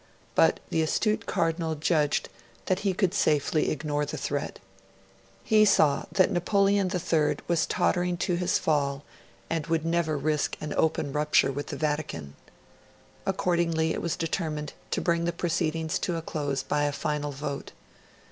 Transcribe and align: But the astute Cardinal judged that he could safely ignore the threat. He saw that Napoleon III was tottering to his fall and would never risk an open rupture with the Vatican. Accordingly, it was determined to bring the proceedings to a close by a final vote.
But 0.33 0.59
the 0.71 0.81
astute 0.81 1.27
Cardinal 1.27 1.75
judged 1.75 2.27
that 2.65 2.79
he 2.79 2.91
could 2.91 3.13
safely 3.13 3.69
ignore 3.69 4.03
the 4.03 4.17
threat. 4.17 4.57
He 5.43 5.63
saw 5.63 6.05
that 6.13 6.31
Napoleon 6.31 6.89
III 6.91 7.37
was 7.47 7.67
tottering 7.67 8.17
to 8.17 8.33
his 8.33 8.57
fall 8.57 9.03
and 9.47 9.67
would 9.67 9.85
never 9.85 10.17
risk 10.17 10.57
an 10.59 10.73
open 10.75 11.13
rupture 11.13 11.51
with 11.51 11.67
the 11.67 11.77
Vatican. 11.77 12.35
Accordingly, 13.27 13.93
it 13.93 14.01
was 14.01 14.15
determined 14.15 14.73
to 14.89 15.01
bring 15.01 15.25
the 15.25 15.31
proceedings 15.31 15.99
to 15.99 16.15
a 16.15 16.23
close 16.23 16.63
by 16.63 16.85
a 16.85 16.91
final 16.91 17.31
vote. 17.31 17.71